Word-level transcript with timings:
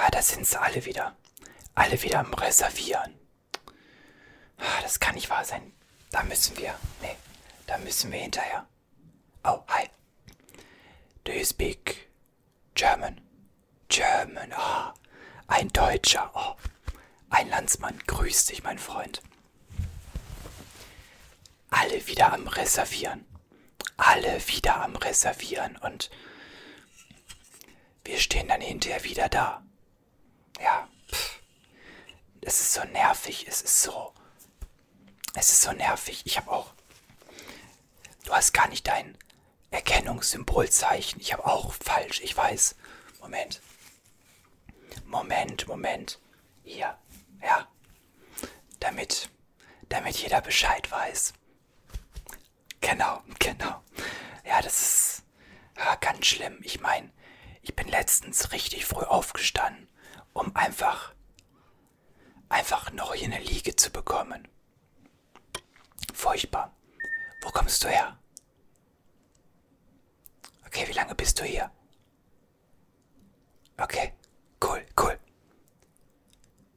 Ah, 0.00 0.10
da 0.12 0.22
sind 0.22 0.46
sie 0.46 0.60
alle 0.60 0.84
wieder. 0.84 1.16
Alle 1.74 2.00
wieder 2.00 2.20
am 2.20 2.32
Reservieren. 2.32 3.18
Ah, 4.56 4.80
das 4.82 5.00
kann 5.00 5.16
nicht 5.16 5.28
wahr 5.28 5.44
sein. 5.44 5.72
Da 6.12 6.22
müssen 6.22 6.56
wir. 6.56 6.72
Nee, 7.02 7.16
da 7.66 7.78
müssen 7.78 8.12
wir 8.12 8.20
hinterher. 8.20 8.64
Oh, 9.42 9.64
hi. 9.66 9.88
Do 11.24 11.32
you 11.32 11.44
speak 11.44 12.10
German? 12.74 13.20
German, 13.88 14.52
ah. 14.52 14.94
Oh, 14.94 15.00
ein 15.48 15.68
Deutscher, 15.70 16.30
oh. 16.32 16.54
Ein 17.30 17.48
Landsmann, 17.48 17.98
grüß 18.06 18.46
dich, 18.46 18.62
mein 18.62 18.78
Freund. 18.78 19.20
Alle 21.70 22.06
wieder 22.06 22.32
am 22.32 22.46
Reservieren. 22.46 23.26
Alle 23.96 24.46
wieder 24.46 24.80
am 24.80 24.94
Reservieren 24.94 25.76
und 25.78 26.08
wir 28.04 28.18
stehen 28.18 28.46
dann 28.46 28.60
hinterher 28.60 29.02
wieder 29.02 29.28
da. 29.28 29.64
Ja, 30.60 30.88
pff. 31.10 31.40
es 32.42 32.60
ist 32.60 32.72
so 32.74 32.84
nervig, 32.84 33.46
es 33.48 33.62
ist 33.62 33.82
so. 33.82 34.12
Es 35.34 35.50
ist 35.50 35.62
so 35.62 35.72
nervig. 35.72 36.22
Ich 36.24 36.36
habe 36.36 36.50
auch. 36.50 36.72
Du 38.24 38.32
hast 38.32 38.52
gar 38.52 38.68
nicht 38.68 38.86
dein 38.86 39.16
Erkennungssymbolzeichen. 39.70 41.20
Ich 41.20 41.32
habe 41.32 41.46
auch 41.46 41.72
falsch, 41.74 42.20
ich 42.20 42.36
weiß. 42.36 42.74
Moment. 43.20 43.60
Moment, 45.04 45.66
Moment. 45.68 46.18
Hier. 46.64 46.98
Ja. 47.42 47.68
Damit, 48.80 49.30
damit 49.88 50.16
jeder 50.18 50.40
Bescheid 50.40 50.90
weiß. 50.90 51.32
Genau, 52.80 53.22
genau. 53.38 53.82
Ja, 54.44 54.62
das 54.62 54.80
ist 54.80 55.22
ja, 55.76 55.94
ganz 55.96 56.26
schlimm. 56.26 56.58
Ich 56.62 56.80
meine, 56.80 57.10
ich 57.62 57.74
bin 57.74 57.88
letztens 57.88 58.52
richtig 58.52 58.86
früh 58.86 59.04
aufgestanden, 59.04 59.87
um 60.38 60.54
einfach, 60.54 61.14
einfach 62.48 62.92
noch 62.92 63.14
hier 63.14 63.26
eine 63.26 63.40
Liege 63.40 63.74
zu 63.74 63.90
bekommen. 63.90 64.46
Furchtbar. 66.14 66.74
Wo 67.42 67.50
kommst 67.50 67.82
du 67.82 67.88
her? 67.88 68.18
Okay, 70.66 70.86
wie 70.86 70.92
lange 70.92 71.14
bist 71.14 71.40
du 71.40 71.44
hier? 71.44 71.70
Okay, 73.78 74.12
cool, 74.62 74.84
cool. 75.00 75.18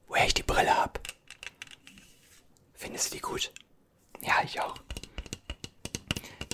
Woher 0.08 0.26
ich 0.26 0.34
die 0.34 0.44
Brille 0.44 0.76
hab? 0.76 1.00
Findest 2.74 3.12
du 3.12 3.16
die 3.16 3.22
gut? 3.22 3.52
Ja, 4.22 4.42
ich 4.44 4.60
auch. 4.60 4.76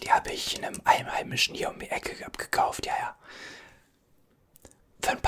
Die 0.03 0.11
habe 0.11 0.31
ich 0.31 0.57
in 0.57 0.65
einem 0.65 0.81
Einheimischen 0.83 1.55
hier 1.55 1.69
um 1.69 1.79
die 1.79 1.89
Ecke 1.89 2.15
gekauft, 2.37 2.85
ja, 2.85 2.97
ja. 2.97 3.17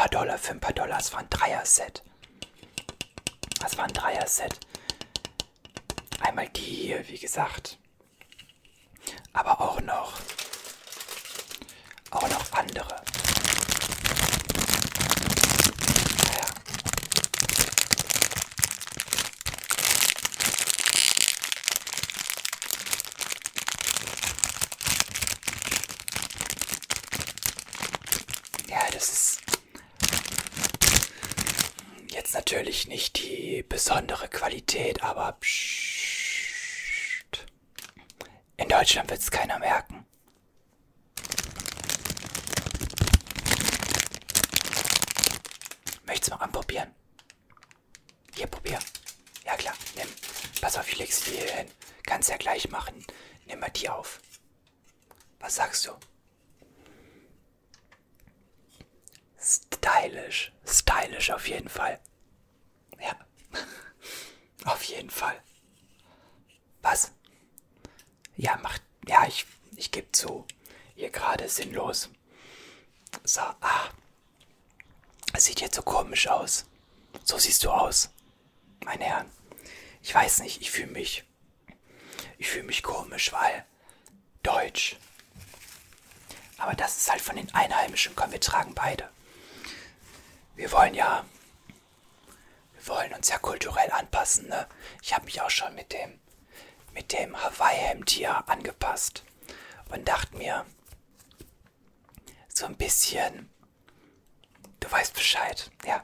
Paar 0.09 0.21
Dollar, 0.21 0.37
für 0.39 0.51
ein 0.53 0.59
paar 0.59 0.73
Dollar. 0.73 0.99
Es 0.99 1.13
war 1.13 1.19
ein 1.19 1.29
Dreier-Set. 1.29 2.01
Das 3.61 3.77
war 3.77 3.85
ein 3.85 3.93
Dreier-Set. 3.93 4.59
Einmal 6.21 6.49
die 6.49 6.61
hier, 6.61 7.07
wie 7.07 7.19
gesagt. 7.19 7.77
Aber 9.33 9.61
auch 9.61 9.79
noch. 9.81 10.13
Auch 12.09 12.27
noch 12.27 12.51
andere. 12.53 12.95
Ja, 28.67 28.79
das 28.91 29.09
ist 29.09 29.38
jetzt 32.29 32.35
natürlich 32.35 32.87
nicht 32.87 33.17
die 33.17 33.63
besondere 33.63 34.27
Qualität, 34.27 35.01
aber 35.01 35.31
pssst. 35.39 36.67
in 38.55 38.69
Deutschland 38.69 39.09
wird 39.09 39.19
es 39.19 39.31
keiner 39.31 39.57
merken. 39.57 40.05
Möchtest 46.05 46.29
du 46.31 46.35
mal 46.35 46.43
anprobieren? 46.43 46.93
Hier, 48.35 48.45
probier. 48.45 48.77
Ja 49.45 49.55
klar, 49.55 49.73
nimm. 49.95 50.07
Pass 50.61 50.77
auf, 50.77 50.87
ich 50.87 50.99
leg's 50.99 51.23
dir 51.23 51.31
hier 51.31 51.51
hin. 51.51 51.71
Kannst 52.03 52.29
ja 52.29 52.37
gleich 52.37 52.69
machen. 52.69 53.03
Nimm 53.47 53.59
mal 53.59 53.71
die 53.71 53.89
auf. 53.89 54.19
Was 55.39 55.55
sagst 55.55 55.87
du? 55.87 55.91
Stylisch. 59.41 60.51
Stylisch 60.67 61.31
auf 61.31 61.47
jeden 61.47 61.69
Fall. 61.69 61.99
Ja. 62.99 63.15
auf 64.65 64.83
jeden 64.83 65.09
Fall. 65.09 65.41
Was? 66.81 67.11
Ja, 68.37 68.57
macht. 68.57 68.81
Ja, 69.07 69.25
ich, 69.27 69.45
ich 69.75 69.91
gebe 69.91 70.11
zu. 70.11 70.45
Hier 70.95 71.09
gerade 71.09 71.49
sinnlos. 71.49 72.09
So, 73.23 73.41
ah. 73.41 73.89
Es 75.33 75.45
sieht 75.45 75.61
jetzt 75.61 75.75
so 75.75 75.81
komisch 75.81 76.27
aus. 76.27 76.65
So 77.23 77.37
siehst 77.37 77.63
du 77.63 77.69
aus. 77.69 78.09
Meine 78.83 79.03
Herren. 79.05 79.31
Ich 80.01 80.13
weiß 80.13 80.39
nicht, 80.39 80.61
ich 80.61 80.71
fühle 80.71 80.91
mich. 80.91 81.23
Ich 82.37 82.49
fühle 82.49 82.63
mich 82.63 82.83
komisch, 82.83 83.31
weil. 83.31 83.65
Deutsch. 84.43 84.97
Aber 86.57 86.73
das 86.73 86.97
ist 86.97 87.11
halt 87.11 87.21
von 87.21 87.35
den 87.35 87.53
Einheimischen. 87.53 88.15
Komm, 88.15 88.31
wir 88.31 88.39
tragen 88.39 88.73
beide. 88.73 89.09
Wir 90.55 90.71
wollen 90.71 90.93
ja. 90.93 91.25
Wollen 92.89 93.13
uns 93.13 93.29
ja 93.29 93.37
kulturell 93.37 93.91
anpassen, 93.91 94.49
ne? 94.49 94.67
Ich 95.03 95.13
habe 95.13 95.25
mich 95.25 95.39
auch 95.41 95.49
schon 95.51 95.75
mit 95.75 95.93
dem. 95.93 96.19
mit 96.91 97.13
dem 97.13 97.37
Hawaii-Hemd 97.41 98.09
hier 98.09 98.49
angepasst. 98.49 99.23
Und 99.91 100.07
dachte 100.07 100.35
mir. 100.35 100.65
So 102.47 102.65
ein 102.65 102.75
bisschen. 102.75 103.49
Du 104.79 104.91
weißt 104.91 105.13
Bescheid, 105.13 105.71
ja. 105.85 106.03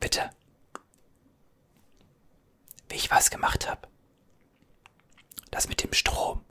Bitte. 0.00 0.30
Wie 2.88 2.96
ich 2.96 3.10
was 3.10 3.30
gemacht 3.30 3.68
habe. 3.68 3.88
Das 5.50 5.68
mit 5.68 5.82
dem 5.82 5.92
Strom. 5.92 6.44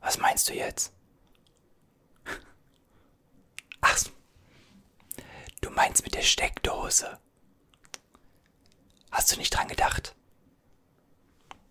Was 0.00 0.18
meinst 0.18 0.48
du 0.50 0.54
jetzt? 0.54 0.92
Ach, 3.80 3.98
du 5.62 5.70
meinst 5.70 6.04
mit 6.04 6.14
der 6.14 6.22
Steckdose. 6.22 7.18
Hast 9.14 9.30
du 9.30 9.36
nicht 9.36 9.54
dran 9.54 9.68
gedacht? 9.68 10.12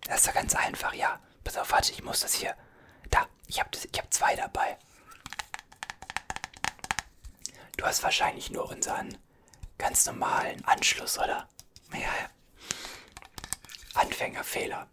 Das 0.05 0.21
ist 0.21 0.27
ja 0.27 0.31
ganz 0.31 0.55
einfach, 0.55 0.93
ja. 0.93 1.19
Pass 1.43 1.57
auf, 1.57 1.71
warte, 1.71 1.91
ich 1.91 2.01
muss 2.01 2.21
das 2.21 2.33
hier. 2.33 2.55
Da, 3.09 3.27
ich 3.47 3.59
habe 3.59 3.69
hab 3.97 4.13
zwei 4.13 4.33
dabei. 4.37 4.77
Du 7.75 7.83
hast 7.85 8.01
wahrscheinlich 8.01 8.49
nur 8.49 8.69
unseren 8.69 9.17
ganz 9.77 10.05
normalen 10.05 10.63
Anschluss, 10.63 11.17
oder? 11.19 11.49
Ja, 11.91 11.99
ja. 11.99 12.29
Anfängerfehler. 13.95 14.87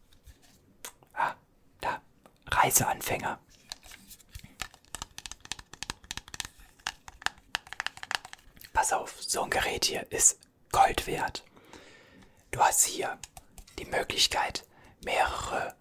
Ah, 1.13 1.35
da. 1.81 2.03
Reiseanfänger. 2.49 3.39
Pass 8.73 8.93
auf, 8.93 9.23
so 9.23 9.45
ein 9.45 9.51
Gerät 9.51 9.85
hier 9.85 10.11
ist 10.11 10.41
Gold 10.73 11.07
wert. 11.07 11.45
Du 12.51 12.61
hast 12.61 12.85
hier 12.85 13.19
die 13.79 13.85
Möglichkeit, 13.85 14.67
mehrere 15.05 15.77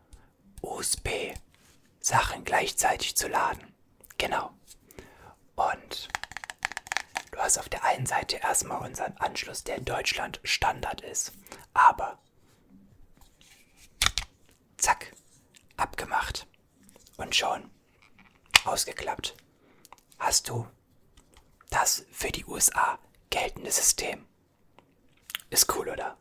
USB-Sachen 0.61 2.43
gleichzeitig 2.43 3.15
zu 3.15 3.27
laden. 3.27 3.73
Genau. 4.17 4.51
Und 5.55 6.09
du 7.31 7.39
hast 7.39 7.57
auf 7.57 7.69
der 7.69 7.83
einen 7.83 8.05
Seite 8.05 8.37
erstmal 8.37 8.81
unseren 8.87 9.17
Anschluss, 9.17 9.63
der 9.63 9.77
in 9.77 9.85
Deutschland 9.85 10.39
Standard 10.43 11.01
ist. 11.01 11.33
Aber 11.73 12.19
zack, 14.77 15.13
abgemacht. 15.77 16.45
Und 17.17 17.35
schon 17.35 17.69
ausgeklappt. 18.63 19.35
Hast 20.19 20.47
du 20.47 20.65
das 21.69 22.05
für 22.11 22.31
die 22.31 22.45
USA 22.45 22.99
geltende 23.29 23.71
System. 23.71 24.25
Ist 25.49 25.73
cool, 25.75 25.89
oder? 25.89 26.17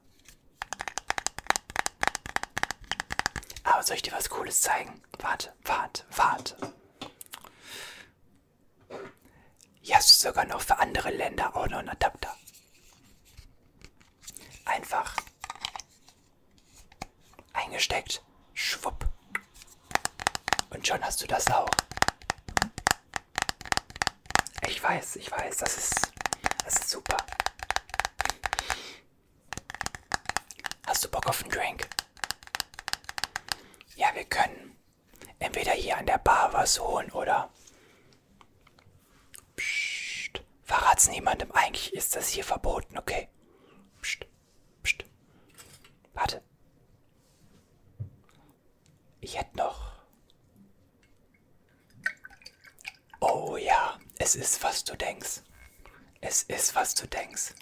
Soll 3.81 3.97
ich 3.97 4.03
dir 4.03 4.13
was 4.13 4.29
Cooles 4.29 4.61
zeigen? 4.61 5.01
Warte, 5.19 5.55
warte, 5.65 6.05
warte. 6.11 6.75
Hier 9.81 9.97
hast 9.97 10.11
du 10.11 10.29
sogar 10.29 10.45
noch 10.45 10.61
für 10.61 10.79
andere 10.79 11.11
Länder 11.11 11.57
auch 11.57 11.67
noch 11.69 11.79
einen 11.79 11.89
Adapter. 11.89 12.37
Einfach 14.67 15.17
eingesteckt, 17.55 18.23
schwupp. 18.53 19.07
Und 20.69 20.87
schon 20.87 21.03
hast 21.03 21.23
du 21.23 21.27
das 21.27 21.47
auch. 21.51 21.71
Ich 24.67 24.83
weiß, 24.83 25.17
ich 25.17 25.31
weiß, 25.31 25.57
das 25.57 25.79
ist, 25.79 26.13
das 26.65 26.75
ist 26.75 26.91
super. 26.91 27.17
Hast 30.87 31.05
du 31.05 31.09
Bock 31.09 31.27
auf 31.27 31.43
einen 31.43 31.51
Drink? 31.51 31.89
Ja, 33.99 34.15
wir 34.15 34.25
können 34.25 34.77
entweder 35.41 35.73
hier 35.73 35.97
an 35.99 36.07
der 36.07 36.19
Bar 36.19 36.53
was 36.53 36.79
holen 36.79 37.11
oder. 37.11 37.53
Psst. 39.57 40.41
Verrat's 40.63 41.09
niemandem. 41.09 41.51
Eigentlich 41.51 41.93
ist 41.95 42.15
das 42.15 42.29
hier 42.29 42.45
verboten, 42.45 42.97
okay? 42.97 43.29
Psst. 44.01 44.25
Psst. 44.85 45.05
Warte. 46.15 46.45
Ich 49.21 49.37
hätte 49.37 49.57
noch. 49.57 49.91
Oh 53.19 53.57
ja, 53.57 53.99
es 54.21 54.37
ist, 54.37 54.63
was 54.63 54.85
du 54.85 54.97
denkst. 54.97 55.43
Es 56.21 56.45
ist, 56.45 56.77
was 56.77 56.95
du 56.95 57.09
denkst. 57.09 57.53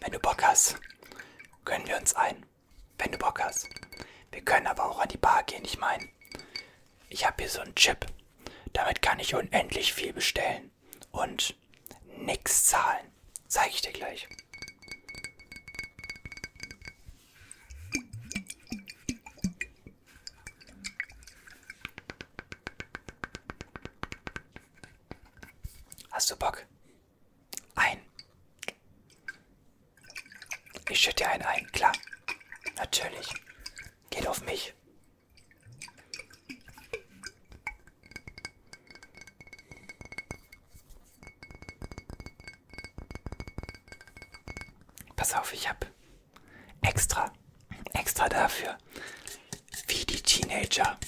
Wenn 0.00 0.12
du 0.12 0.18
Bock 0.18 0.42
hast, 0.42 0.76
gönnen 1.64 1.86
wir 1.86 1.96
uns 1.96 2.14
ein. 2.14 2.44
Wenn 2.98 3.12
du 3.12 3.18
Bock 3.18 3.40
hast. 3.40 3.68
Wir 4.32 4.42
können 4.42 4.66
aber 4.66 4.86
auch 4.86 4.98
an 4.98 5.08
die 5.08 5.16
Bar 5.16 5.44
gehen. 5.44 5.64
Ich 5.64 5.78
meine, 5.78 6.08
ich 7.08 7.24
habe 7.24 7.42
hier 7.42 7.50
so 7.50 7.60
einen 7.60 7.74
Chip. 7.76 8.06
Damit 8.72 9.00
kann 9.00 9.20
ich 9.20 9.34
unendlich 9.34 9.92
viel 9.92 10.12
bestellen. 10.12 10.72
Und 11.12 11.54
nix 12.18 12.64
zahlen. 12.66 13.11
Zeige 13.52 13.74
ich 13.74 13.82
dir 13.82 13.92
gleich. 13.92 14.26
Hast 26.10 26.30
du 26.30 26.36
Bock? 26.36 26.64
Ein. 27.74 28.00
Ich 30.88 30.98
schütte 30.98 31.16
dir 31.16 31.28
einen 31.28 31.42
ein, 31.42 31.70
klar. 31.72 31.92
Natürlich. 32.76 33.28
Geht 34.08 34.26
auf 34.26 34.40
mich. 34.46 34.72
Pass 45.22 45.34
auf, 45.34 45.52
ich 45.52 45.68
hab 45.68 45.86
extra, 46.80 47.32
extra 47.92 48.28
dafür, 48.28 48.76
wie 49.86 50.04
die 50.04 50.20
Teenager. 50.20 50.98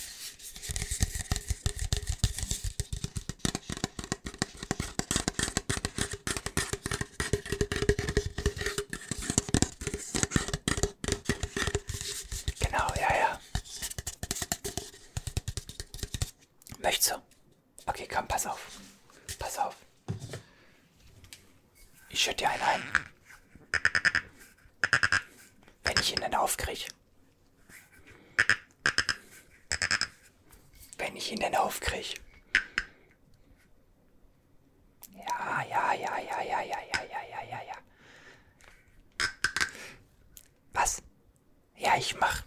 Ich 41.97 42.19
mach. 42.19 42.43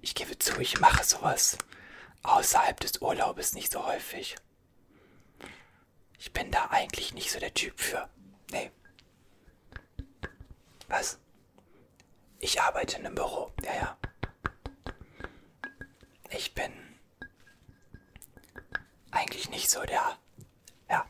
Ich 0.00 0.14
gebe 0.14 0.38
zu, 0.38 0.58
ich 0.60 0.80
mache 0.80 1.04
sowas 1.04 1.58
außerhalb 2.22 2.78
des 2.80 2.98
Urlaubes 2.98 3.54
nicht 3.54 3.72
so 3.72 3.86
häufig. 3.86 4.36
Ich 6.18 6.32
bin 6.32 6.50
da 6.50 6.66
eigentlich 6.70 7.14
nicht 7.14 7.30
so 7.30 7.38
der 7.38 7.54
Typ 7.54 7.78
für. 7.80 8.08
Nee. 8.50 8.70
Was? 10.88 11.18
Ich 12.40 12.60
arbeite 12.60 12.98
in 12.98 13.06
einem 13.06 13.14
Büro. 13.14 13.52
Ja, 13.64 13.74
ja. 13.74 13.96
Ich 16.30 16.54
bin 16.54 16.72
eigentlich 19.10 19.48
nicht 19.50 19.70
so 19.70 19.82
der. 19.82 20.18
Ja. 20.88 21.06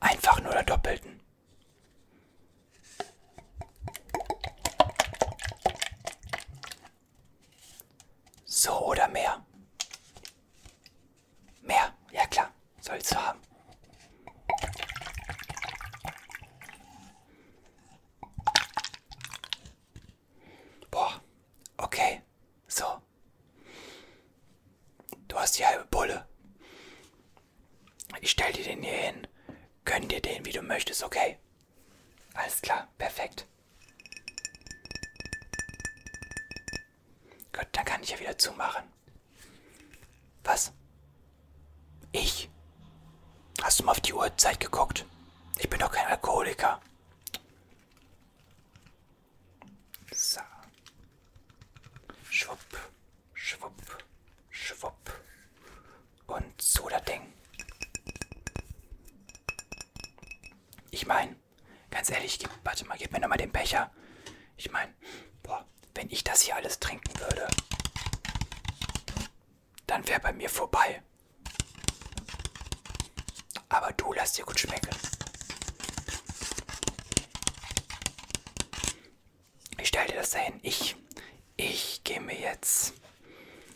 Einfach 0.00 0.40
nur 0.40 0.52
der 0.52 0.64
Doppelten. 0.64 1.15
is 30.96 31.02
okay. 31.02 31.36
Ich 60.96 61.06
meine, 61.06 61.36
ganz 61.90 62.08
ehrlich, 62.08 62.38
gib, 62.38 62.48
warte 62.64 62.86
mal, 62.86 62.96
gib 62.96 63.12
mir 63.12 63.20
nochmal 63.20 63.36
den 63.36 63.52
Becher. 63.52 63.92
Ich 64.56 64.70
meine, 64.70 64.94
boah, 65.42 65.66
wenn 65.94 66.08
ich 66.08 66.24
das 66.24 66.40
hier 66.40 66.56
alles 66.56 66.80
trinken 66.80 67.20
würde, 67.20 67.46
dann 69.86 70.08
wäre 70.08 70.20
bei 70.20 70.32
mir 70.32 70.48
vorbei. 70.48 71.02
Aber 73.68 73.92
du 73.92 74.10
lass 74.14 74.32
dir 74.32 74.46
gut 74.46 74.58
schmecken. 74.58 74.88
Ich 79.76 79.88
stell 79.88 80.06
dir 80.06 80.14
das 80.14 80.30
dahin. 80.30 80.58
Ich, 80.62 80.96
ich 81.58 82.00
gehe 82.04 82.22
mir 82.22 82.40
jetzt. 82.40 82.94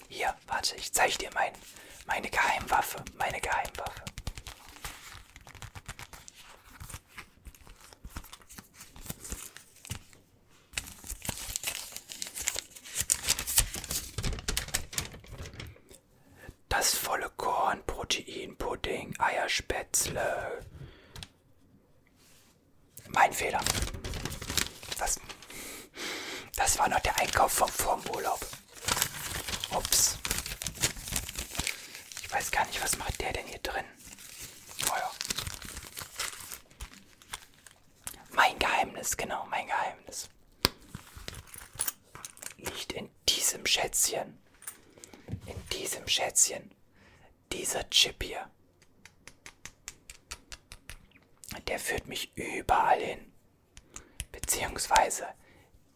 Hier, 0.09 0.35
warte, 0.47 0.75
ich 0.77 0.91
zeige 0.95 1.19
dir 1.19 1.31
mein, 1.35 1.53
meine 2.07 2.31
Geheimwaffe. 2.31 3.05
Meine 3.19 3.43
Geheimwaffe. 3.43 4.10
Eierspätzle. 19.41 20.61
Mein 23.09 23.33
Fehler. 23.33 23.61
Das, 24.99 25.19
das 26.57 26.79
war 26.79 26.89
noch 26.89 27.01
der 27.01 27.17
Einkauf 27.19 27.53
vom 27.53 27.69
Vormurlaub. 27.69 28.41
Ups. 29.71 30.19
Ich 32.23 32.31
weiß 32.33 32.51
gar 32.51 32.67
nicht, 32.67 32.83
was 32.83 32.97
macht 32.99 33.21
der 33.21 33.33
denn 33.33 33.47
hier 33.47 33.59
drin? 33.61 33.85
Ja. 34.87 35.11
Mein 38.33 38.59
Geheimnis, 38.59 39.17
genau, 39.17 39.47
mein 39.47 39.67
Geheimnis. 39.67 40.29
Liegt 42.59 42.93
in 42.93 43.11
diesem 43.29 43.65
Schätzchen. 43.67 44.39
In 45.47 45.69
diesem 45.71 46.07
Schätzchen. 46.07 46.71
dieser 47.53 47.89
Chip 47.91 48.23
hier, 48.23 48.49
der 51.71 51.79
führt 51.79 52.09
mich 52.09 52.37
überall 52.37 52.99
hin. 52.99 53.33
Beziehungsweise 54.33 55.25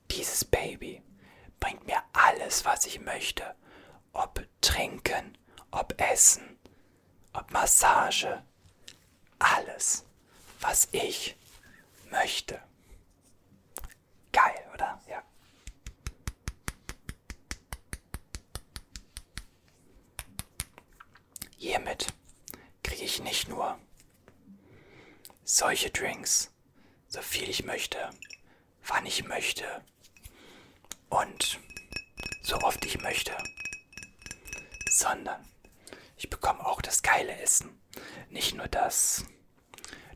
dieses 0.08 0.44
Baby 0.44 1.02
bringt 1.58 1.84
mir 1.84 2.00
alles, 2.12 2.64
was 2.64 2.86
ich 2.86 3.00
möchte. 3.00 3.56
Ob 4.12 4.46
trinken, 4.60 5.36
ob 5.72 6.00
essen, 6.00 6.60
ob 7.32 7.50
Massage. 7.50 8.44
Alles, 9.40 10.04
was 10.60 10.86
ich 10.92 11.36
möchte. 12.08 12.62
Geil, 14.30 14.70
oder? 14.72 15.02
Ja. 15.08 15.24
Hiermit 21.56 22.06
kriege 22.84 23.02
ich 23.02 23.20
nicht 23.24 23.48
nur 23.48 23.76
solche 25.54 25.90
Drinks, 25.90 26.50
so 27.06 27.23
viel 27.23 27.49
ich 27.49 27.64
möchte, 27.64 28.11
wann 28.88 29.06
ich 29.06 29.23
möchte 29.23 29.64
und 31.11 31.61
so 32.42 32.56
oft 32.62 32.84
ich 32.84 33.00
möchte, 33.00 33.32
sondern 34.90 35.49
ich 36.16 36.28
bekomme 36.28 36.66
auch 36.66 36.82
das 36.82 37.02
geile 37.02 37.37
Essen. 37.38 37.80
Nicht 38.30 38.54
nur 38.56 38.66
das, 38.66 39.26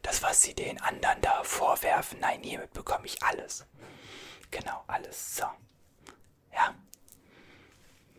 das, 0.02 0.22
was 0.22 0.42
sie 0.42 0.54
den 0.54 0.80
anderen 0.80 1.20
da 1.20 1.44
vorwerfen. 1.44 2.18
Nein, 2.18 2.42
hiermit 2.42 2.72
bekomme 2.72 3.06
ich 3.06 3.22
alles. 3.22 3.64
Genau, 4.50 4.82
alles. 4.88 5.36
So. 5.36 5.44
Ja. 6.52 6.74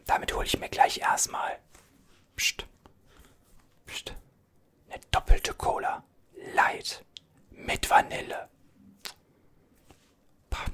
Damit 0.05 0.33
hole 0.33 0.45
ich 0.45 0.57
mir 0.57 0.69
gleich 0.69 0.99
erstmal. 0.99 1.59
Psst. 2.37 2.65
Eine 4.89 5.01
doppelte 5.11 5.53
Cola. 5.53 6.03
Light. 6.53 7.03
Mit 7.51 7.89
Vanille. 7.89 8.49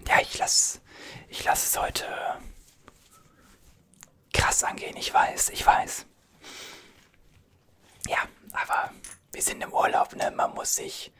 Ja, 0.07 0.21
ich 0.21 0.37
lasse 0.37 0.81
es 1.63 1.77
heute 1.77 2.05
krass 4.33 4.63
angehen. 4.63 4.97
Ich 4.97 5.13
weiß, 5.13 5.49
ich 5.49 5.65
weiß. 5.65 6.05
Ja, 8.07 8.17
aber 8.51 8.91
wir 9.31 9.41
sind 9.41 9.61
im 9.61 9.73
Urlaub, 9.73 10.15
ne? 10.15 10.31
Man 10.31 10.53
muss 10.53 10.75
sich. 10.75 11.11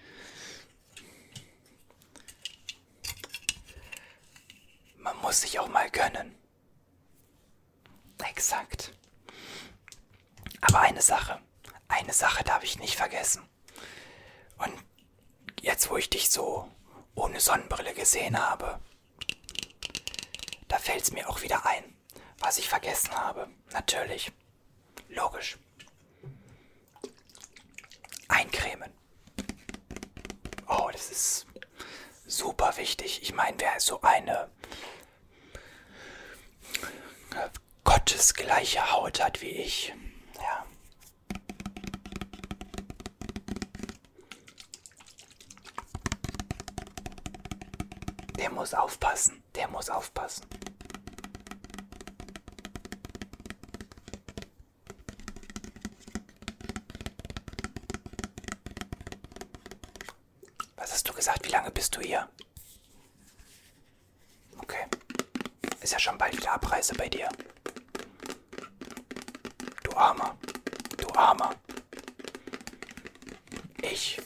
Man 4.97 5.17
muss 5.17 5.41
sich 5.41 5.59
auch 5.59 5.67
mal 5.67 5.89
gönnen. 5.89 6.35
Exakt. 8.27 8.93
Aber 10.61 10.79
eine 10.79 11.01
Sache, 11.01 11.39
eine 11.87 12.13
Sache 12.13 12.43
darf 12.43 12.63
ich 12.63 12.79
nicht 12.79 12.95
vergessen. 12.95 13.47
Und 14.57 14.73
jetzt, 15.61 15.89
wo 15.89 15.97
ich 15.97 16.09
dich 16.09 16.29
so 16.29 16.69
ohne 17.13 17.39
Sonnenbrille 17.39 17.93
gesehen 17.93 18.39
habe, 18.39 18.79
da 20.67 20.77
fällt 20.77 21.03
es 21.03 21.11
mir 21.11 21.29
auch 21.29 21.41
wieder 21.41 21.65
ein, 21.65 21.95
was 22.39 22.57
ich 22.57 22.69
vergessen 22.69 23.11
habe. 23.11 23.49
Natürlich. 23.71 24.31
Logisch. 25.09 25.57
Eincremen. 28.27 28.91
Oh, 30.67 30.89
das 30.91 31.11
ist 31.11 31.47
super 32.25 32.75
wichtig. 32.77 33.21
Ich 33.21 33.33
meine, 33.33 33.59
wer 33.59 33.79
so 33.79 34.01
eine 34.01 34.49
gottesgleiche 37.83 38.91
Haut 38.91 39.23
hat 39.23 39.41
wie 39.41 39.49
ich, 39.49 39.93
Armer. 70.15 70.37
Du 70.97 71.07
Armer. 71.13 71.55
Ich. 73.81 74.21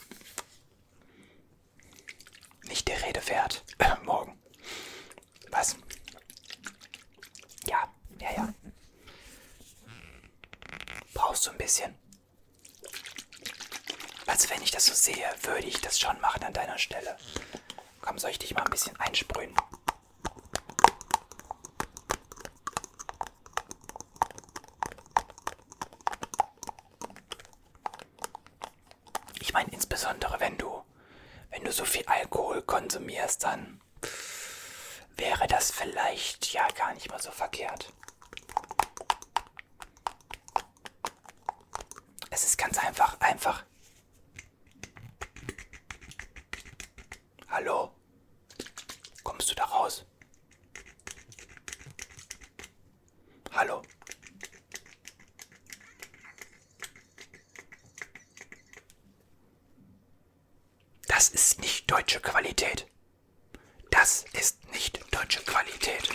Nicht 2.63 2.87
der 2.87 3.01
Rede 3.03 3.27
wert. 3.27 3.63
Äh, 3.79 3.95
morgen. 4.03 4.39
Was? 5.49 5.75
Ja, 7.65 7.89
ja, 8.19 8.31
ja. 8.31 8.53
Brauchst 11.13 11.47
du 11.47 11.51
ein 11.51 11.57
bisschen? 11.57 11.95
Also 14.27 14.49
wenn 14.51 14.61
ich 14.61 14.71
das 14.71 14.85
so 14.85 14.93
sehe, 14.93 15.25
würde 15.41 15.67
ich 15.67 15.81
das 15.81 15.99
schon 15.99 16.19
machen 16.21 16.43
an 16.43 16.53
deiner 16.53 16.77
Stelle. 16.77 17.17
Komm, 18.01 18.19
soll 18.19 18.29
ich 18.31 18.39
dich 18.39 18.53
mal 18.53 18.63
ein 18.63 18.69
bisschen 18.71 18.95
einsprühen? 18.99 19.55
Ich 29.41 29.53
meine 29.53 29.71
insbesondere, 29.71 30.39
wenn 30.39 30.57
du, 30.59 30.83
wenn 31.49 31.63
du 31.63 31.71
so 31.71 31.83
viel 31.83 32.05
Alkohol 32.05 32.61
konsumierst, 32.89 33.43
dann 33.43 33.79
wäre 35.15 35.47
das 35.47 35.69
vielleicht 35.69 36.51
ja 36.53 36.67
gar 36.69 36.91
nicht 36.95 37.07
mal 37.11 37.21
so 37.21 37.29
verkehrt. 37.29 37.93
Es 42.31 42.43
ist 42.45 42.57
ganz 42.57 42.79
einfach, 42.79 43.19
einfach. 43.19 43.63
Hallo? 47.49 47.93
Kommst 49.23 49.51
du 49.51 49.55
da 49.55 49.65
raus? 49.65 50.03
Hallo? 53.51 53.83
Das 61.19 61.27
ist 61.27 61.59
nicht 61.59 61.91
deutsche 61.91 62.21
Qualität. 62.21 62.87
Das 63.89 64.23
ist 64.31 64.63
nicht 64.71 64.99
deutsche 65.13 65.41
Qualität. 65.41 66.09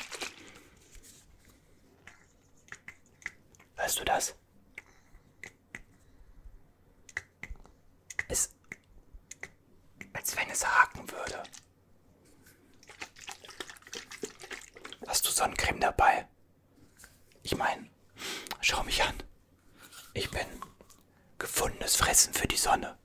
Hörst 3.76 4.00
du 4.00 4.04
das? 4.04 4.34
Es. 8.28 8.48
als 10.14 10.34
wenn 10.36 10.48
es 10.48 10.64
haken 10.64 11.10
würde. 11.10 11.42
Hast 15.06 15.26
du 15.26 15.30
Sonnencreme 15.30 15.80
dabei? 15.80 16.26
Ich 17.42 17.54
meine, 17.56 17.90
schau 18.64 18.82
mich 18.82 19.02
an. 19.02 19.14
Ich 20.14 20.30
bin 20.30 20.46
gefundenes 21.38 21.96
Fressen 21.96 22.32
für 22.32 22.48
die 22.48 22.56
Sonne. 22.56 22.96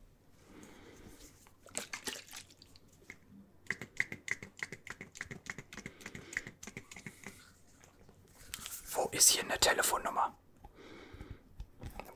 Wo 8.92 9.10
ist 9.12 9.30
hier 9.30 9.44
eine 9.44 9.60
Telefonnummer? 9.60 10.36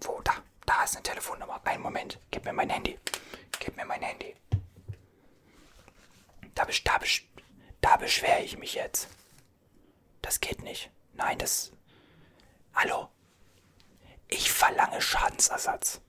Wo? 0.02 0.22
Da. 0.22 0.36
Da 0.66 0.84
ist 0.84 0.96
eine 0.96 1.04
Telefonnummer. 1.04 1.62
Einen 1.66 1.84
Moment. 1.84 2.20
Gib 2.32 2.46
mir 2.46 2.54
mein 2.54 2.70
Handy. 2.70 2.98
Gib 3.60 3.76
mir 3.76 3.86
mein 3.86 4.02
Handy. 4.02 4.36
Da, 6.56 6.66
da, 6.66 7.00
da 7.82 7.98
beschwere 7.98 8.42
ich 8.42 8.58
mich 8.58 8.76
jetzt. 8.76 9.10
Das 10.22 10.40
geht 10.40 10.62
nicht. 10.62 10.92
Nein, 11.14 11.38
das. 11.38 11.72
Hallo? 12.74 13.13
Ich 14.34 14.52
verlange 14.52 15.00
Schadensersatz. 15.00 16.02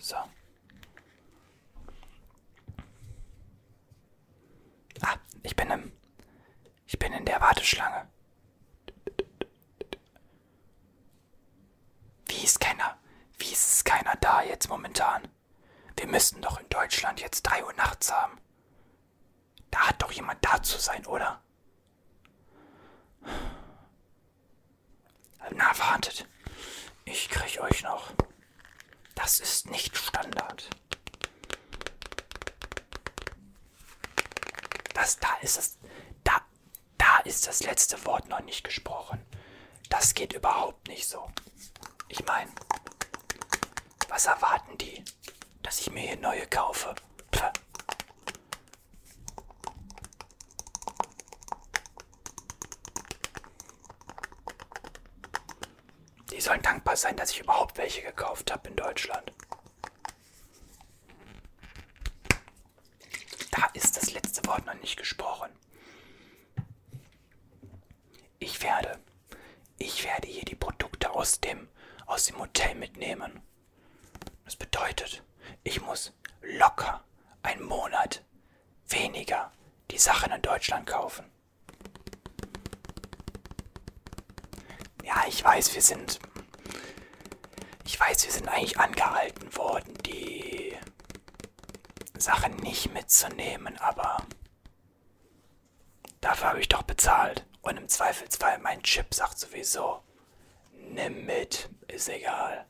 So. 0.00 0.16
Ah, 5.02 5.16
ich 5.44 5.54
bin 5.54 5.70
im. 5.70 5.92
Ich 6.88 6.98
bin 6.98 7.12
in 7.12 7.24
der 7.24 7.40
Warteschlange. 7.40 8.08
Wie 12.26 12.42
ist 12.42 12.58
keiner? 12.58 12.98
Wie 13.38 13.52
ist 13.52 13.84
keiner 13.84 14.16
da 14.16 14.42
jetzt 14.42 14.68
momentan? 14.68 15.28
Wir 15.96 16.08
müssten 16.08 16.42
doch 16.42 16.58
in 16.58 16.68
Deutschland 16.68 17.20
jetzt 17.20 17.42
3 17.42 17.64
Uhr 17.64 17.72
nachts 17.74 18.12
haben. 18.12 18.36
Jemand 20.14 20.44
da 20.44 20.62
zu 20.62 20.78
sein, 20.78 21.04
oder? 21.06 21.40
Na, 25.50 25.78
wartet. 25.78 26.26
Ich 27.04 27.28
krieg 27.28 27.60
euch 27.60 27.82
noch. 27.82 28.12
Das 29.14 29.40
ist 29.40 29.70
nicht 29.70 29.96
Standard. 29.96 30.68
Das 34.94 35.18
da 35.18 35.34
ist 35.42 35.58
es. 35.58 35.78
Da, 36.22 36.40
da 36.98 37.18
ist 37.24 37.46
das 37.46 37.62
letzte 37.62 38.04
Wort 38.06 38.28
noch 38.28 38.40
nicht 38.40 38.64
gesprochen. 38.64 39.20
Das 39.90 40.14
geht 40.14 40.32
überhaupt 40.32 40.88
nicht 40.88 41.08
so. 41.08 41.30
Ich 42.08 42.24
meine, 42.24 42.50
was 44.08 44.26
erwarten 44.26 44.78
die? 44.78 45.04
Dass 45.62 45.80
ich 45.80 45.90
mir 45.90 46.00
hier 46.02 46.16
neue 46.16 46.46
kaufe? 46.46 46.94
Pff. 47.34 47.52
Die 56.30 56.33
sollen 56.44 56.62
dankbar 56.62 56.96
sein, 56.96 57.16
dass 57.16 57.30
ich 57.30 57.40
überhaupt 57.40 57.78
welche 57.78 58.02
gekauft 58.02 58.52
habe 58.52 58.68
in 58.68 58.76
Deutschland. 58.76 59.32
Da 63.50 63.66
ist 63.72 63.96
das 63.96 64.12
letzte 64.12 64.46
Wort 64.46 64.66
noch 64.66 64.74
nicht 64.74 64.96
gesprochen. 64.96 65.50
Ich 68.38 68.62
werde, 68.62 68.98
ich 69.78 70.04
werde 70.04 70.28
hier 70.28 70.44
die 70.44 70.54
Produkte 70.54 71.10
aus 71.12 71.40
dem, 71.40 71.68
aus 72.06 72.26
dem 72.26 72.38
Hotel 72.38 72.74
mitnehmen. 72.74 73.40
Das 74.44 74.56
bedeutet, 74.56 75.22
ich 75.62 75.80
muss 75.80 76.12
locker 76.42 77.02
einen 77.42 77.62
Monat 77.64 78.22
weniger 78.88 79.50
die 79.90 79.98
Sachen 79.98 80.32
in 80.32 80.42
Deutschland 80.42 80.86
kaufen. 80.86 81.24
Ja, 85.04 85.24
ich 85.28 85.42
weiß, 85.44 85.74
wir 85.74 85.82
sind. 85.82 86.18
Weiß, 88.14 88.26
wir 88.26 88.32
sind 88.32 88.48
eigentlich 88.48 88.78
angehalten 88.78 89.56
worden, 89.56 89.92
die 90.06 90.78
Sachen 92.16 92.54
nicht 92.58 92.92
mitzunehmen, 92.92 93.76
aber 93.78 94.24
dafür 96.20 96.50
habe 96.50 96.60
ich 96.60 96.68
doch 96.68 96.82
bezahlt. 96.84 97.44
Und 97.62 97.76
im 97.76 97.88
Zweifelsfall 97.88 98.58
mein 98.58 98.80
Chip 98.84 99.12
sagt 99.12 99.40
sowieso, 99.40 100.00
nimm 100.70 101.26
mit, 101.26 101.68
ist 101.88 102.08
egal. 102.08 102.66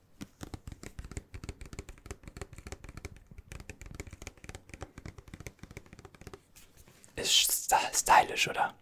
Ist 7.17 7.61
stylisch, 7.93 8.49
oder? 8.49 8.75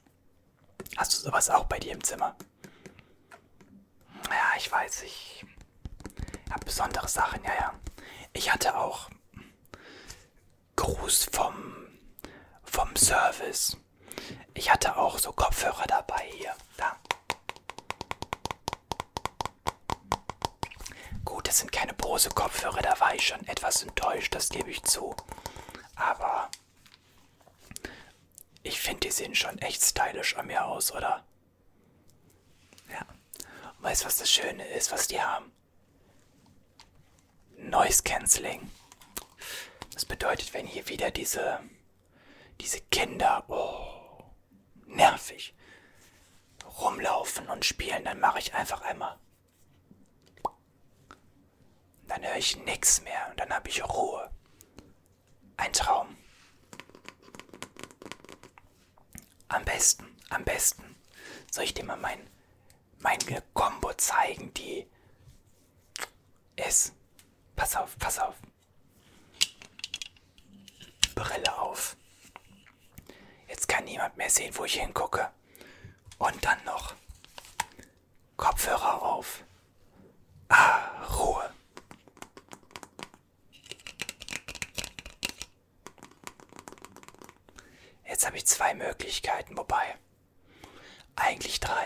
Hast 0.97 1.13
du 1.15 1.19
sowas 1.19 1.51
auch 1.51 1.65
bei 1.65 1.81
dir 1.81 1.95
im 1.95 2.05
Zimmer? 2.05 2.37
Ja, 4.31 4.57
ich 4.57 4.71
weiß, 4.71 5.03
ich 5.03 5.45
besondere 6.65 7.09
Sachen, 7.09 7.43
ja, 7.45 7.55
ja. 7.55 7.75
Ich 8.33 8.53
hatte 8.53 8.77
auch 8.77 9.11
Gruß 10.77 11.29
vom, 11.33 11.89
vom 12.65 12.97
Service. 12.97 13.77
Ich 14.55 14.71
hatte 14.71 14.97
auch 14.97 15.19
so 15.19 15.33
Kopfhörer 15.33 15.87
dabei 15.87 16.25
hier. 16.33 16.55
Da. 16.77 16.97
Gut, 21.25 21.49
es 21.49 21.59
sind 21.59 21.73
keine 21.73 21.95
Bose-Kopfhörer, 21.95 22.83
da 22.83 22.99
war 23.01 23.15
ich 23.15 23.27
schon 23.27 23.47
etwas 23.47 23.83
enttäuscht, 23.83 24.35
das 24.35 24.49
gebe 24.49 24.71
ich 24.71 24.83
zu. 24.83 25.15
Aber 25.95 26.51
ich 28.63 28.81
finde, 28.81 29.01
die 29.01 29.11
sehen 29.11 29.35
schon 29.35 29.59
echt 29.59 29.83
stylisch 29.83 30.37
an 30.37 30.47
mir 30.47 30.65
aus, 30.65 30.93
oder? 30.93 31.25
Ja. 32.91 33.07
Weißt 33.79 34.03
du, 34.03 34.07
was 34.07 34.19
das 34.19 34.31
Schöne 34.31 34.67
ist, 34.69 34.93
was 34.93 35.09
die 35.09 35.21
haben? 35.21 35.53
Noise 37.63 38.03
Cancelling. 38.03 38.71
Das 39.93 40.05
bedeutet, 40.05 40.53
wenn 40.53 40.67
hier 40.67 40.89
wieder 40.89 41.11
diese, 41.11 41.61
diese 42.61 42.81
Kinder, 42.81 43.45
oh, 43.49 44.25
nervig, 44.87 45.55
rumlaufen 46.81 47.49
und 47.49 47.65
spielen, 47.65 48.05
dann 48.05 48.21
mache 48.21 48.41
ich 48.41 48.55
einfach 48.55 48.83
einmal. 48.83 49.19
Dann 52.09 52.23
höre 52.25 52.37
ich 52.37 52.57
nichts 52.59 53.01
mehr 53.03 53.29
und 53.31 53.41
dann 53.41 53.51
habe 53.51 53.69
ich 53.69 53.83
Ruhe. 53.85 54.31
Ein 55.57 55.73
Traum. 55.73 56.17
Am 59.49 59.65
besten, 59.65 60.05
am 60.31 60.45
besten 60.45 60.97
soll 61.51 61.65
ich 61.65 61.75
dir 61.75 61.85
mal 61.85 61.97
mein, 61.97 62.29
meine 62.99 63.43
Combo 63.55 63.93
zeigen, 63.95 64.53
die 64.55 64.87
ist. 66.57 66.95
Pass 67.57 67.77
auf, 67.77 67.97
pass 67.99 68.19
auf. 68.19 68.35
Brille 71.15 71.59
auf. 71.59 71.97
Jetzt 73.49 73.69
kann 73.69 73.85
niemand 73.85 74.17
mehr 74.17 74.31
sehen, 74.31 74.53
wo 74.57 74.65
ich 74.65 74.81
hingucke. 74.81 75.31
Und 76.19 76.45
dann 76.45 76.63
noch 76.65 76.95
Kopfhörer 78.37 79.03
auf. 79.03 79.45
Ah, 80.49 81.05
Ruhe. 81.15 81.53
Jetzt 88.07 88.27
habe 88.27 88.37
ich 88.37 88.47
zwei 88.47 88.75
Möglichkeiten, 88.75 89.57
wobei 89.57 89.97
eigentlich 91.17 91.61
drei. 91.61 91.82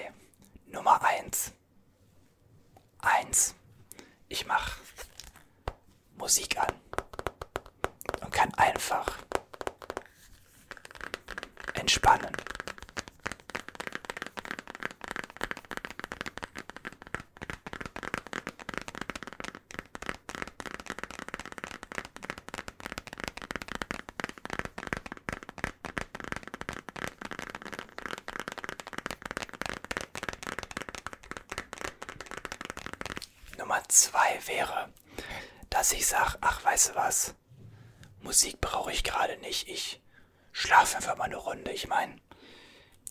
2 33.88 34.46
wäre, 34.46 34.92
dass 35.70 35.92
ich 35.92 36.06
sage, 36.06 36.38
ach, 36.40 36.64
weißt 36.64 36.90
du 36.90 36.94
was, 36.94 37.34
Musik 38.20 38.60
brauche 38.60 38.92
ich 38.92 39.04
gerade 39.04 39.36
nicht, 39.38 39.68
ich 39.68 40.02
schlafe 40.52 40.96
einfach 40.96 41.16
mal 41.16 41.24
eine 41.24 41.36
Runde. 41.36 41.70
Ich 41.72 41.86
meine, 41.86 42.16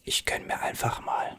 ich 0.04 0.26
könnte 0.26 0.48
mir 0.48 0.60
einfach 0.60 1.00
mal 1.02 1.38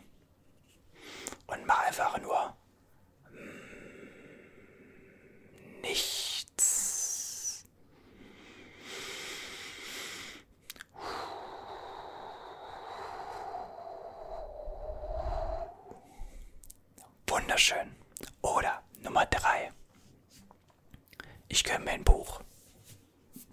Ich 21.56 21.64
gönne 21.64 21.86
mir 21.86 21.92
ein 21.92 22.04
Buch. 22.04 22.42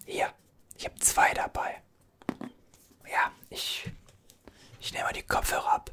Hier, 0.05 0.33
ich 0.75 0.83
habe 0.83 0.99
zwei 0.99 1.33
dabei. 1.33 1.81
Ja, 3.09 3.31
ich, 3.49 3.89
ich 4.81 4.91
nehme 4.91 5.05
mal 5.05 5.13
die 5.13 5.23
Kopfhörer 5.23 5.71
ab, 5.71 5.89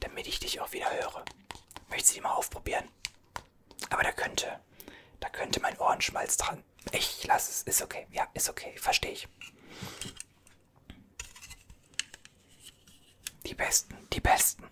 damit 0.00 0.26
ich 0.26 0.40
dich 0.40 0.60
auch 0.60 0.72
wieder 0.72 0.92
höre. 0.92 1.24
Möchtest 1.88 2.10
du 2.10 2.14
die 2.16 2.20
mal 2.22 2.32
aufprobieren? 2.32 2.88
Aber 3.90 4.02
da 4.02 4.10
könnte, 4.10 4.58
da 5.20 5.28
könnte 5.28 5.60
mein 5.60 5.78
Ohrenschmalz 5.78 6.36
dran. 6.36 6.64
Ich 6.90 7.24
lass 7.28 7.48
es, 7.48 7.62
ist 7.62 7.80
okay. 7.80 8.08
Ja, 8.10 8.26
ist 8.34 8.48
okay, 8.50 8.76
verstehe 8.76 9.12
ich. 9.12 9.28
Die 13.46 13.54
besten, 13.54 14.08
die 14.12 14.20
besten. 14.20 14.68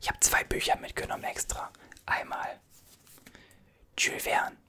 Ich 0.00 0.08
habe 0.08 0.18
zwei 0.18 0.42
Bücher 0.42 0.74
mitgenommen 0.74 1.22
extra. 1.22 1.70
Einmal 2.04 2.58
Jules 3.96 4.24
Verne. 4.24 4.59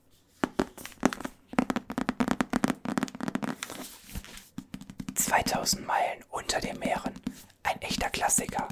»2000 5.32 5.86
Meilen 5.86 6.24
unter 6.30 6.60
den 6.60 6.78
Meeren«, 6.80 7.14
ein 7.64 7.82
echter 7.82 8.10
Klassiker. 8.10 8.68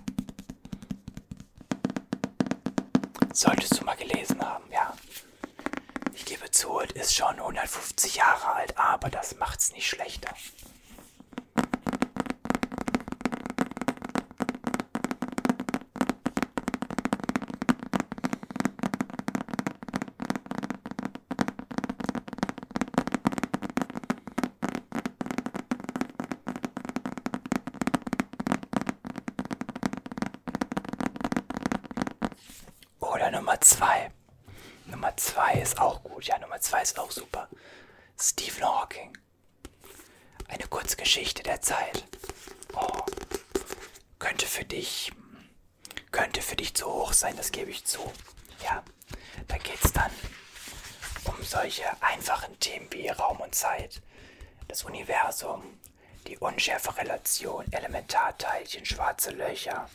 Solltest 3.34 3.80
du 3.80 3.86
mal 3.86 3.95
gelesen 3.95 4.41
haben, 4.41 4.65
ja. 4.69 4.93
Ich 6.13 6.26
gebe 6.26 6.52
zu, 6.52 6.82
es 6.82 6.91
ist 6.95 7.15
schon 7.15 7.39
150 7.39 8.15
Jahre 8.15 8.52
alt, 8.56 8.78
aber 8.78 9.10
das 9.10 9.38
macht's 9.38 9.72
nicht 9.72 9.88
schlechter. 9.88 10.34
Oder 33.00 33.32
Nummer 33.32 33.60
2. 33.80 34.12
Nummer 34.88 35.15
2 35.15 35.54
ist 35.54 35.80
auch 35.80 36.04
gut. 36.04 36.26
Ja, 36.26 36.38
Nummer 36.38 36.60
2 36.60 36.82
ist 36.82 37.00
auch 37.00 37.12
super. 37.12 37.48
Stephen 38.20 38.65
Hawking. 38.65 39.18
Eine 40.50 40.68
Kurzgeschichte 40.68 41.44
der 41.44 41.62
Zeit. 41.62 42.04
Oh. 42.74 43.06
Könnte 44.20 44.48
für 44.48 44.65
dich. 44.65 45.13
Könnte 46.12 46.42
für 46.42 46.58
dich 46.58 46.74
zu 46.74 46.88
hoch 46.88 47.13
sein, 47.13 47.38
das 47.38 47.54
gebe 47.54 47.72
ich 47.72 47.86
zu. 47.86 48.00
Ja, 48.62 48.84
da 49.48 49.58
geht 49.58 49.80
es 49.82 49.94
dann 49.94 50.12
um 51.24 51.42
solche 51.42 51.86
einfachen 52.02 52.60
Themen 52.60 52.92
wie 52.92 53.08
Raum 53.08 53.39
und 53.39 53.56
Zeit, 53.56 54.02
das 54.68 54.84
Universum, 54.84 55.63
die 56.28 56.38
Unschärferelation, 56.38 57.72
Elementarteilchen, 57.72 58.86
schwarze 58.86 59.32
Löcher, 59.32 59.89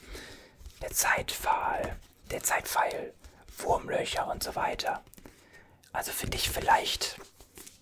der 0.81 0.91
Zeitpfahl, 0.91 1.97
der 2.31 2.43
Zeitpfeil, 2.43 3.13
Wurmlöcher 3.59 4.27
und 4.29 4.43
so 4.43 4.55
weiter. 4.55 5.03
Also 5.93 6.13
für 6.13 6.27
dich 6.27 6.51
vielleicht 6.51 7.21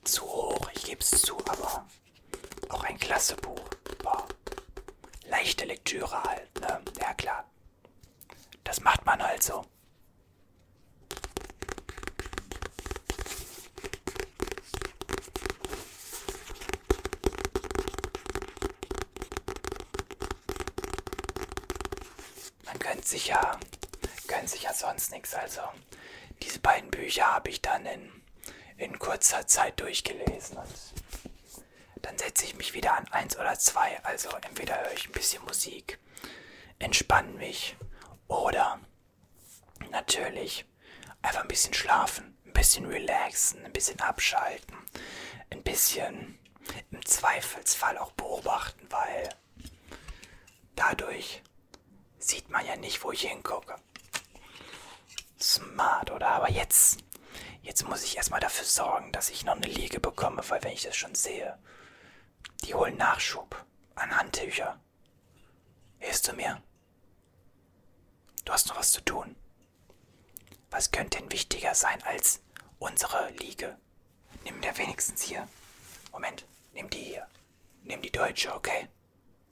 zu 0.05 0.23
hoch, 0.25 0.71
ich 0.75 0.85
gebe 0.85 1.01
es 1.01 1.11
zu, 1.23 1.39
aber 1.47 1.87
auch 2.69 2.85
ein 2.85 2.99
klasse 2.99 3.37
Buch. 3.37 3.61
Boah. 4.03 4.27
Leichte 5.27 5.65
Lektüre 5.65 6.23
halt, 6.23 6.61
ne? 6.61 6.81
Ja 7.01 7.15
klar. 7.15 7.45
Das 8.65 8.81
macht 8.81 9.05
man 9.07 9.23
halt 9.23 9.43
so. 9.43 9.65
Man 22.65 22.79
gönnt 22.79 23.05
sich 23.07 23.29
ja, 23.29 23.59
gönnt 24.33 24.49
sich 24.49 24.63
ja 24.63 24.73
sonst 24.73 25.11
nichts. 25.11 25.35
Also 25.35 25.61
diese 26.43 26.59
beiden 26.59 26.91
Bücher 26.91 27.27
habe 27.27 27.51
ich 27.51 27.61
dann 27.61 27.85
in, 27.85 28.11
in 28.79 28.99
kurzer 28.99 29.47
Zeit 29.47 29.79
durchgelesen 29.79 30.57
und 30.57 32.07
dann 32.07 32.17
setze 32.17 32.47
ich 32.47 32.57
mich 32.57 32.73
wieder 32.73 32.97
an 32.97 33.07
eins 33.09 33.37
oder 33.37 33.59
zwei. 33.59 34.03
Also 34.05 34.31
entweder 34.31 34.81
höre 34.81 34.93
ich 34.93 35.07
ein 35.07 35.13
bisschen 35.13 35.45
Musik, 35.45 35.99
entspanne 36.79 37.33
mich 37.33 37.77
oder 38.27 38.81
natürlich 39.91 40.65
einfach 41.21 41.43
ein 41.43 41.49
bisschen 41.49 41.75
schlafen, 41.75 42.37
ein 42.47 42.55
bisschen 42.55 42.87
relaxen, 42.87 43.65
ein 43.67 43.73
bisschen 43.73 44.01
abschalten, 44.01 44.77
ein 45.51 45.63
bisschen 45.63 46.39
im 46.91 47.05
Zweifelsfall 47.05 47.99
auch 47.99 48.13
beobachten, 48.13 48.87
weil 48.89 49.29
dadurch 50.75 51.43
sieht 52.19 52.49
man 52.49 52.65
ja 52.65 52.77
nicht, 52.77 53.05
wo 53.05 53.13
ich 53.13 53.29
hingucke. 53.29 53.77
Smart, 55.43 56.11
oder? 56.11 56.29
Aber 56.29 56.51
jetzt, 56.51 57.01
jetzt 57.63 57.89
muss 57.89 58.05
ich 58.05 58.17
erstmal 58.17 58.41
dafür 58.41 58.65
sorgen, 58.65 59.13
dass 59.13 59.29
ich 59.29 59.45
noch 59.45 59.57
eine 59.57 59.67
Liege 59.67 60.01
bekomme, 60.01 60.43
weil 60.49 60.63
wenn 60.63 60.73
ich 60.73 60.83
das 60.83 60.97
schon 60.97 61.15
sehe, 61.15 61.59
die 62.65 62.75
holen 62.75 62.97
Nachschub 62.97 63.65
an 63.95 64.17
Handtücher. 64.17 64.79
Hilfst 65.99 66.29
du 66.29 66.33
mir? 66.35 66.63
Du 68.45 68.53
hast 68.53 68.69
noch 68.69 68.77
was 68.77 68.93
zu 68.93 69.05
tun. 69.05 69.37
Was 70.71 70.91
könnte 70.91 71.19
denn 71.19 71.31
wichtiger 71.31 71.75
sein 71.75 72.03
als 72.05 72.41
unsere 72.79 73.31
Liege? 73.33 73.77
Nimm 74.45 74.61
der 74.61 74.77
wenigstens 74.79 75.23
hier. 75.23 75.47
Moment, 76.11 76.47
nimm 76.73 76.89
die 76.91 77.03
hier. 77.03 77.27
Nimm 77.85 78.01
die 78.03 78.11
deutsche, 78.11 78.55
okay? 78.55 78.89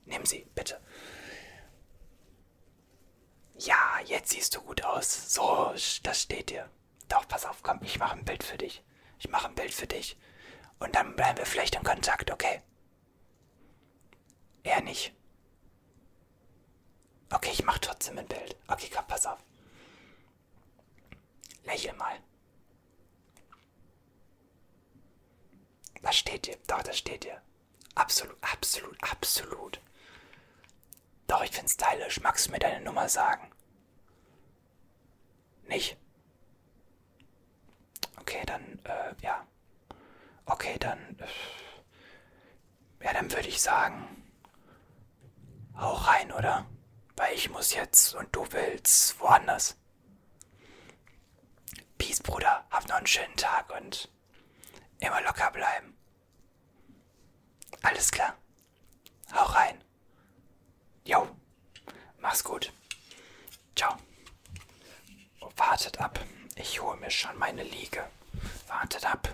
Nimm 0.07 0.25
sie, 0.25 0.47
bitte. 0.55 0.81
Ja, 3.61 4.01
jetzt 4.07 4.31
siehst 4.31 4.57
du 4.57 4.63
gut 4.63 4.83
aus. 4.85 5.35
So, 5.35 5.75
das 6.03 6.23
steht 6.23 6.49
dir. 6.49 6.71
Doch, 7.09 7.29
pass 7.29 7.45
auf, 7.45 7.63
komm, 7.63 7.79
ich 7.83 7.99
mache 7.99 8.17
ein 8.17 8.25
Bild 8.25 8.43
für 8.43 8.57
dich. 8.57 8.83
Ich 9.19 9.29
mache 9.29 9.49
ein 9.49 9.55
Bild 9.55 9.75
für 9.75 9.87
dich. 9.87 10.17
Und 10.79 10.95
dann 10.95 11.15
bleiben 11.15 11.37
wir 11.37 11.45
vielleicht 11.45 11.75
in 11.75 11.83
Kontakt, 11.83 12.31
okay? 12.31 12.63
Er 14.63 14.81
nicht. 14.81 15.13
Okay, 17.31 17.51
ich 17.53 17.63
mache 17.63 17.81
trotzdem 17.81 18.19
ein 18.19 18.27
Bild. 18.27 18.57
Okay, 18.67 18.89
komm, 18.95 19.07
pass 19.07 19.27
auf. 19.27 19.39
Lächel 21.65 21.93
mal. 21.95 22.19
Das 26.01 26.17
steht 26.17 26.47
dir. 26.47 26.57
Doch, 26.67 26.83
das 26.83 26.97
steht 26.97 27.25
dir. 27.25 27.43
Absolut, 27.95 28.39
absolut, 28.41 28.97
absolut. 29.03 29.81
Doch, 31.27 31.43
ich 31.43 31.51
find's 31.51 31.75
stylisch. 31.75 32.21
Magst 32.21 32.47
du 32.47 32.53
mir 32.53 32.59
deine 32.59 32.81
Nummer 32.81 33.09
sagen? 33.09 33.50
Nicht? 35.71 35.97
Okay, 38.19 38.43
dann, 38.45 38.81
äh, 38.85 39.15
ja. 39.23 39.47
Okay, 40.45 40.77
dann, 40.81 40.99
äh, 41.21 43.05
ja, 43.05 43.13
dann 43.13 43.31
würde 43.31 43.47
ich 43.47 43.63
sagen, 43.63 44.21
hau 45.77 45.93
rein, 45.93 46.33
oder? 46.33 46.67
Weil 47.15 47.35
ich 47.37 47.51
muss 47.51 47.73
jetzt 47.73 48.17
und 48.17 48.35
du 48.35 48.45
willst 48.51 49.21
woanders. 49.21 49.77
Peace, 51.99 52.21
Bruder. 52.21 52.67
Hab 52.73 52.89
noch 52.89 52.97
einen 52.97 53.07
schönen 53.07 53.37
Tag 53.37 53.71
und 53.71 54.11
immer 54.99 55.21
locker 55.23 55.53
bleiben. 55.53 55.97
Alles 57.83 58.11
klar. 58.11 58.37
Hau 59.33 59.45
rein. 59.45 59.85
Jo. 61.05 61.29
Mach's 62.19 62.43
gut. 62.43 62.73
Ciao. 63.77 63.97
Wartet 65.57 66.01
ab. 66.01 66.21
Ich 66.57 66.83
hole 66.83 66.97
mir 66.99 67.11
schon 67.11 67.37
meine 67.39 67.63
Liege. 67.63 68.03
Wartet 68.69 69.05
ab. 69.05 69.29